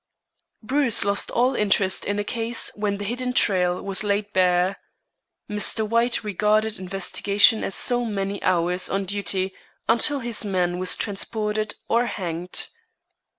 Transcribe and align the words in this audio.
Bruce 0.63 1.05
lost 1.05 1.29
all 1.29 1.53
interest 1.53 2.05
in 2.05 2.17
a 2.17 2.23
case 2.23 2.71
when 2.73 2.97
the 2.97 3.05
hidden 3.05 3.33
trail 3.33 3.79
was 3.79 4.03
laid 4.03 4.33
bare. 4.33 4.79
Mr. 5.47 5.87
White 5.87 6.23
regarded 6.23 6.79
investigation 6.79 7.63
as 7.63 7.75
so 7.75 8.03
many 8.03 8.41
hours 8.41 8.89
on 8.89 9.05
duty 9.05 9.53
until 9.87 10.19
his 10.21 10.43
man 10.43 10.79
was 10.79 10.95
transported 10.95 11.75
or 11.87 12.07
hanged. 12.07 12.69